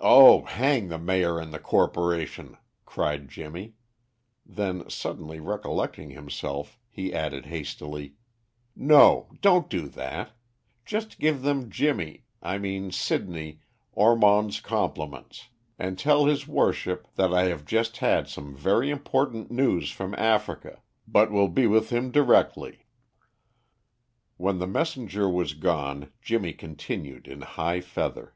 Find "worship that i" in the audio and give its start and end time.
16.48-17.42